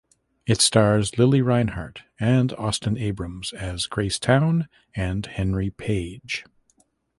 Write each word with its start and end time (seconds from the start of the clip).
It 0.47 0.61
stars 0.61 1.19
Lili 1.19 1.43
Reinhart 1.43 2.01
and 2.19 2.53
Austin 2.53 2.97
Abrams 2.97 3.53
as 3.53 3.85
Grace 3.85 4.17
Town 4.17 4.67
and 4.95 5.23
Henry 5.27 5.69
Page. 5.69 6.43